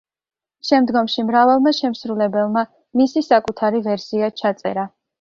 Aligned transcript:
შემდგომში 0.69 1.25
მრავალმა 1.27 1.75
შემსრულებელმა 1.81 2.65
მისი 3.03 3.27
საკუთარი 3.31 3.87
ვერსია 3.93 4.37
ჩაწერა. 4.45 4.93